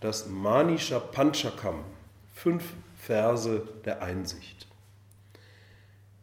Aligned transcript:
das 0.00 0.26
Manisha 0.26 0.98
Panchakam, 0.98 1.84
fünf 2.32 2.64
Verse 2.96 3.68
der 3.84 4.02
Einsicht. 4.02 4.66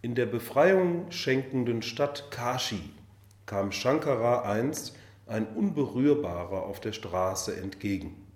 In 0.00 0.14
der 0.14 0.26
Befreiung 0.26 1.10
schenkenden 1.10 1.82
Stadt 1.82 2.30
Kashi 2.30 2.90
kam 3.46 3.72
Shankara 3.72 4.42
einst 4.42 4.96
ein 5.26 5.46
Unberührbarer 5.46 6.64
auf 6.64 6.78
der 6.80 6.92
Straße 6.92 7.56
entgegen. 7.56 8.26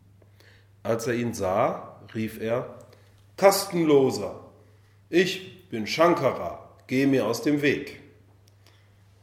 Als 0.82 1.06
er 1.06 1.14
ihn 1.14 1.34
sah, 1.34 2.00
rief 2.14 2.40
er, 2.40 2.78
Kastenloser, 3.36 4.44
ich 5.10 5.68
bin 5.68 5.86
Shankara, 5.86 6.68
geh 6.86 7.06
mir 7.06 7.26
aus 7.26 7.42
dem 7.42 7.62
Weg. 7.62 8.00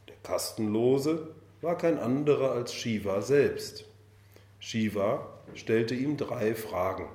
Der 0.08 0.16
Kastenlose 0.22 1.34
war 1.60 1.76
kein 1.76 1.98
anderer 1.98 2.52
als 2.52 2.72
Shiva 2.72 3.20
selbst. 3.20 3.84
Shiva 4.68 5.24
stellte 5.54 5.94
ihm 5.94 6.16
drei 6.16 6.56
Fragen. 6.56 7.08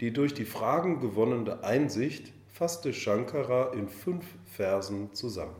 Die 0.00 0.12
durch 0.12 0.34
die 0.34 0.44
Fragen 0.44 0.98
gewonnene 0.98 1.62
Einsicht 1.62 2.32
fasste 2.52 2.92
Shankara 2.92 3.72
in 3.72 3.88
fünf 3.88 4.26
Versen 4.46 5.14
zusammen. 5.14 5.54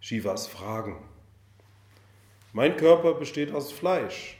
Shivas 0.00 0.48
Fragen. 0.48 0.98
Mein 2.52 2.76
Körper 2.76 3.14
besteht 3.14 3.54
aus 3.54 3.72
Fleisch. 3.72 4.36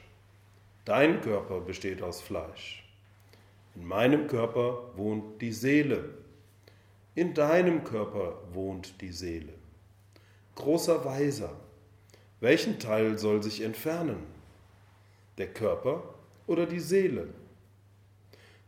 Dein 0.84 1.22
Körper 1.22 1.60
besteht 1.60 2.02
aus 2.02 2.20
Fleisch. 2.20 2.84
In 3.74 3.86
meinem 3.86 4.26
Körper 4.26 4.90
wohnt 4.94 5.40
die 5.40 5.52
Seele. 5.52 6.10
In 7.14 7.32
deinem 7.32 7.82
Körper 7.82 8.42
wohnt 8.52 9.00
die 9.00 9.12
Seele. 9.12 9.54
Großer 10.54 11.02
Weiser, 11.06 11.56
welchen 12.40 12.78
Teil 12.78 13.16
soll 13.16 13.42
sich 13.42 13.62
entfernen? 13.62 14.33
Der 15.36 15.52
Körper 15.52 16.14
oder 16.46 16.64
die 16.64 16.78
Seele? 16.78 17.28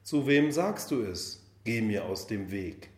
Zu 0.03 0.27
wem 0.27 0.51
sagst 0.51 0.91
du 0.91 1.03
es? 1.03 1.45
Geh 1.63 1.81
mir 1.81 2.05
aus 2.05 2.27
dem 2.27 2.51
Weg. 2.51 2.91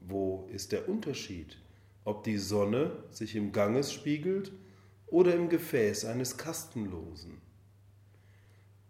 Wo 0.00 0.48
ist 0.52 0.70
der 0.70 0.88
Unterschied, 0.88 1.58
ob 2.04 2.22
die 2.22 2.38
Sonne 2.38 2.92
sich 3.10 3.34
im 3.34 3.50
Ganges 3.50 3.92
spiegelt 3.92 4.52
oder 5.08 5.34
im 5.34 5.48
Gefäß 5.48 6.04
eines 6.04 6.36
Kastenlosen? 6.36 7.40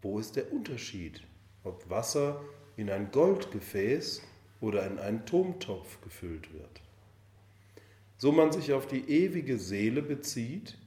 Wo 0.03 0.19
ist 0.19 0.35
der 0.35 0.53
Unterschied, 0.53 1.23
ob 1.63 1.89
Wasser 1.89 2.43
in 2.75 2.91
ein 2.91 3.11
Goldgefäß 3.11 4.21
oder 4.61 4.85
in 4.85 4.99
einen 4.99 5.25
Turmtopf 5.25 5.99
gefüllt 6.01 6.53
wird? 6.53 6.81
So 8.19 8.31
man 8.31 8.51
sich 8.51 8.73
auf 8.73 8.85
die 8.85 9.09
ewige 9.09 9.57
Seele 9.57 10.03
bezieht, 10.03 10.77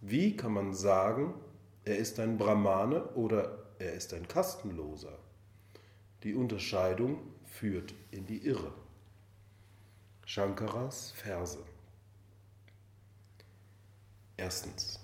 wie 0.00 0.36
kann 0.36 0.52
man 0.52 0.72
sagen, 0.72 1.34
er 1.84 1.98
ist 1.98 2.18
ein 2.20 2.38
Brahmane 2.38 3.04
oder 3.14 3.58
er 3.78 3.92
ist 3.94 4.14
ein 4.14 4.26
Kastenloser? 4.26 5.18
Die 6.22 6.34
Unterscheidung 6.34 7.18
führt 7.44 7.94
in 8.10 8.26
die 8.26 8.38
Irre. 8.46 8.72
Shankaras 10.24 11.12
Verse. 11.12 11.58
Erstens. 14.36 15.00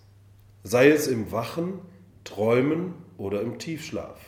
Sei 0.63 0.91
es 0.91 1.07
im 1.07 1.31
Wachen, 1.31 1.81
Träumen 2.25 2.95
oder 3.19 3.43
im 3.43 3.59
Tiefschlaf. 3.59 4.19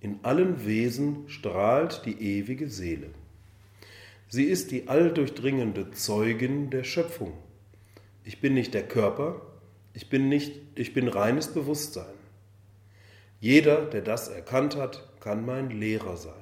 In 0.00 0.20
allen 0.22 0.64
Wesen 0.64 1.28
strahlt 1.28 2.02
die 2.04 2.38
ewige 2.38 2.68
Seele. 2.68 3.10
Sie 4.28 4.44
ist 4.44 4.70
die 4.70 4.88
alldurchdringende 4.88 5.90
Zeugin 5.92 6.70
der 6.70 6.84
Schöpfung. 6.84 7.32
Ich 8.24 8.40
bin 8.40 8.54
nicht 8.54 8.74
der 8.74 8.86
Körper, 8.86 9.40
ich 9.94 10.10
bin, 10.10 10.28
nicht, 10.28 10.52
ich 10.74 10.92
bin 10.92 11.08
reines 11.08 11.48
Bewusstsein. 11.48 12.14
Jeder, 13.40 13.86
der 13.86 14.02
das 14.02 14.28
erkannt 14.28 14.76
hat, 14.76 15.08
kann 15.20 15.46
mein 15.46 15.70
Lehrer 15.70 16.16
sein. 16.16 16.34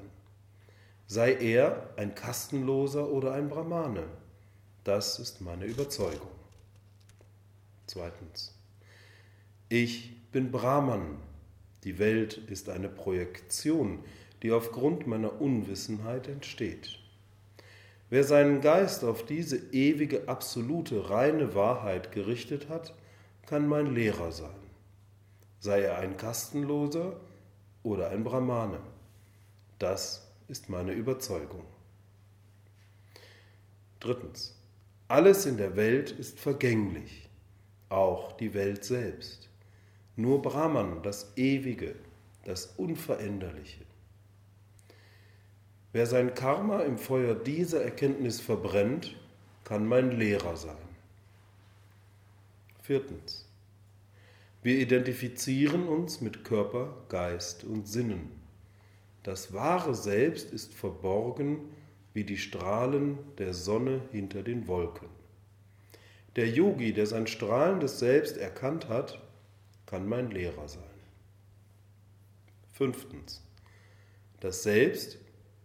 Sei 1.06 1.34
er 1.34 1.90
ein 1.96 2.14
Kastenloser 2.14 3.08
oder 3.10 3.34
ein 3.34 3.48
Brahmane. 3.48 4.04
Das 4.84 5.18
ist 5.18 5.42
meine 5.42 5.66
Überzeugung. 5.66 6.30
Zweitens. 7.86 8.54
Ich 9.68 10.16
bin 10.32 10.50
Brahman. 10.50 11.18
Die 11.84 11.98
Welt 11.98 12.38
ist 12.48 12.70
eine 12.70 12.88
Projektion, 12.88 13.98
die 14.42 14.52
aufgrund 14.52 15.06
meiner 15.06 15.40
Unwissenheit 15.40 16.28
entsteht. 16.28 16.98
Wer 18.08 18.24
seinen 18.24 18.60
Geist 18.60 19.04
auf 19.04 19.24
diese 19.24 19.56
ewige, 19.72 20.28
absolute, 20.28 21.10
reine 21.10 21.54
Wahrheit 21.54 22.12
gerichtet 22.12 22.68
hat, 22.68 22.94
kann 23.46 23.66
mein 23.68 23.94
Lehrer 23.94 24.32
sein. 24.32 24.50
Sei 25.58 25.82
er 25.82 25.98
ein 25.98 26.16
Kastenloser 26.16 27.20
oder 27.82 28.10
ein 28.10 28.24
Brahmane. 28.24 28.80
Das 29.78 30.28
ist 30.48 30.68
meine 30.68 30.92
Überzeugung. 30.92 31.64
Drittens. 34.00 34.58
Alles 35.08 35.46
in 35.46 35.56
der 35.56 35.76
Welt 35.76 36.10
ist 36.10 36.40
vergänglich, 36.40 37.28
auch 37.88 38.32
die 38.32 38.54
Welt 38.54 38.84
selbst. 38.84 39.48
Nur 40.16 40.40
Brahman, 40.40 41.02
das 41.02 41.36
Ewige, 41.36 41.94
das 42.44 42.66
Unveränderliche. 42.76 43.84
Wer 45.92 46.06
sein 46.06 46.34
Karma 46.34 46.80
im 46.80 46.96
Feuer 46.96 47.34
dieser 47.34 47.82
Erkenntnis 47.82 48.40
verbrennt, 48.40 49.14
kann 49.64 49.86
mein 49.86 50.10
Lehrer 50.12 50.56
sein. 50.56 50.91
Viertens. 52.92 53.48
Wir 54.62 54.78
identifizieren 54.78 55.88
uns 55.88 56.20
mit 56.20 56.44
Körper, 56.44 56.94
Geist 57.08 57.64
und 57.64 57.88
Sinnen. 57.88 58.28
Das 59.22 59.54
wahre 59.54 59.94
Selbst 59.94 60.52
ist 60.52 60.74
verborgen 60.74 61.70
wie 62.12 62.24
die 62.24 62.36
Strahlen 62.36 63.16
der 63.38 63.54
Sonne 63.54 64.02
hinter 64.12 64.42
den 64.42 64.68
Wolken. 64.68 65.08
Der 66.36 66.50
Yogi, 66.50 66.92
der 66.92 67.06
sein 67.06 67.26
strahlendes 67.26 67.98
Selbst 67.98 68.36
erkannt 68.36 68.90
hat, 68.90 69.22
kann 69.86 70.06
mein 70.06 70.30
Lehrer 70.30 70.68
sein. 70.68 70.82
Fünftens. 72.74 73.42
Das 74.40 74.64
Selbst 74.64 75.16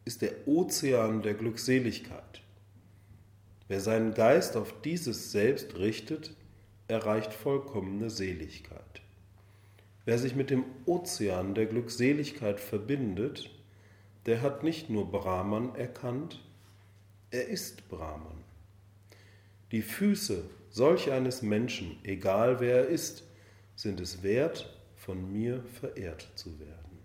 ist 0.06 0.22
der 0.22 0.48
Ozean 0.48 1.24
der 1.24 1.34
Glückseligkeit. 1.34 2.42
Wer 3.68 3.82
seinen 3.82 4.14
Geist 4.14 4.56
auf 4.56 4.82
dieses 4.82 5.34
Selbst 5.34 5.76
richtet, 5.76 6.34
erreicht 6.88 7.34
vollkommene 7.34 8.10
Seligkeit. 8.10 9.02
Wer 10.06 10.18
sich 10.18 10.36
mit 10.36 10.50
dem 10.50 10.64
Ozean 10.86 11.54
der 11.54 11.66
Glückseligkeit 11.66 12.60
verbindet, 12.60 13.50
der 14.26 14.42
hat 14.42 14.64
nicht 14.64 14.90
nur 14.90 15.12
Brahman 15.12 15.76
erkannt, 15.76 16.44
er 17.30 17.48
ist 17.48 17.90
Brahman. 17.90 18.44
Die 19.72 19.82
Füße 19.82 20.50
solch 20.70 21.12
eines 21.12 21.42
Menschen, 21.42 21.98
egal 22.04 22.60
wer 22.60 22.84
er 22.84 22.88
ist, 22.88 23.24
sind 23.76 24.00
es 24.00 24.24
wert, 24.24 24.74
von 24.96 25.32
mir 25.32 25.64
verehrt 25.80 26.30
zu 26.36 26.58
werden. 26.60 27.00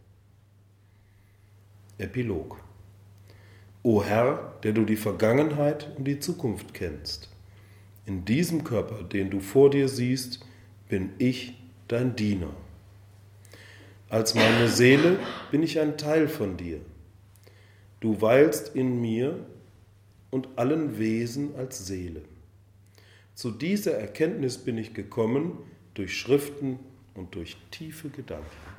Epilog 1.99 2.63
O 3.85 4.05
Herr, 4.05 4.55
der 4.63 4.73
du 4.73 4.85
die 4.85 4.97
Vergangenheit 4.97 5.91
und 5.97 6.05
die 6.05 6.21
Zukunft 6.21 6.73
kennst, 6.73 7.32
in 8.07 8.25
diesem 8.25 8.65
Körper, 8.65 9.03
den 9.05 9.31
du 9.31 9.41
vor 9.41 9.71
dir 9.71 9.89
siehst, 9.89 10.45
bin 10.89 11.11
ich 11.19 11.55
dein 11.89 12.17
Diener. 12.17 12.53
Als 14.09 14.35
meine 14.35 14.69
Seele 14.69 15.19
bin 15.51 15.63
ich 15.63 15.81
ein 15.81 15.97
Teil 15.97 16.29
von 16.29 16.57
dir. 16.57 16.81
Du 18.01 18.21
weilst 18.21 18.75
in 18.75 19.01
mir 19.01 19.47
und 20.31 20.49
allen 20.57 20.99
Wesen 20.99 21.55
als 21.57 21.87
Seele. 21.87 22.23
Zu 23.35 23.51
dieser 23.51 23.93
Erkenntnis 23.93 24.59
bin 24.59 24.77
ich 24.77 24.93
gekommen 24.93 25.59
durch 25.95 26.19
Schriften 26.19 26.79
und 27.15 27.35
durch 27.35 27.57
tiefe 27.71 28.11
Gedanken. 28.11 28.72